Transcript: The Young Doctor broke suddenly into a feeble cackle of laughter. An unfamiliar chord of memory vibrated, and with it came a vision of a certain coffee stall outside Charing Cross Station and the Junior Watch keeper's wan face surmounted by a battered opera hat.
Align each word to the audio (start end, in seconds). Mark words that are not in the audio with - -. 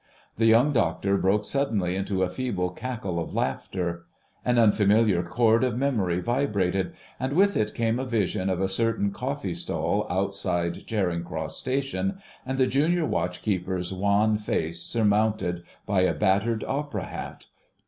The 0.37 0.47
Young 0.47 0.73
Doctor 0.73 1.15
broke 1.15 1.45
suddenly 1.45 1.95
into 1.95 2.23
a 2.23 2.27
feeble 2.31 2.71
cackle 2.71 3.19
of 3.19 3.35
laughter. 3.35 4.07
An 4.43 4.57
unfamiliar 4.57 5.21
chord 5.21 5.63
of 5.63 5.77
memory 5.77 6.19
vibrated, 6.19 6.93
and 7.19 7.33
with 7.33 7.55
it 7.55 7.75
came 7.75 7.99
a 7.99 8.03
vision 8.05 8.49
of 8.49 8.59
a 8.61 8.67
certain 8.67 9.11
coffee 9.11 9.53
stall 9.53 10.07
outside 10.09 10.87
Charing 10.87 11.23
Cross 11.23 11.57
Station 11.57 12.17
and 12.47 12.57
the 12.57 12.65
Junior 12.65 13.05
Watch 13.05 13.43
keeper's 13.43 13.93
wan 13.93 14.37
face 14.37 14.81
surmounted 14.81 15.61
by 15.85 16.01
a 16.01 16.15
battered 16.15 16.63
opera 16.67 17.05
hat. 17.05 17.45